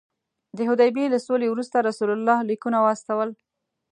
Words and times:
د 0.57 0.59
حدیبیې 0.69 1.07
له 1.13 1.19
سولې 1.27 1.47
وروسته 1.49 1.77
رسول 1.87 2.09
الله 2.15 2.37
لیکونه 2.49 2.77
واستول. 2.81 3.29